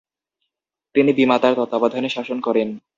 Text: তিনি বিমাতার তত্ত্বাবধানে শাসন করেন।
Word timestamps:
তিনি 0.95 1.11
বিমাতার 1.13 1.53
তত্ত্বাবধানে 1.57 2.09
শাসন 2.09 2.37
করেন। 2.39 2.67